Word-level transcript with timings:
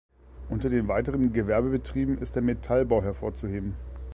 Unter 0.49 0.69
den 0.71 0.87
weiteren 0.87 1.31
Gewerbebetrieben 1.31 2.17
ist 2.17 2.33
der 2.35 2.41
Metallbau 2.41 3.03
hervorzuheben. 3.03 3.75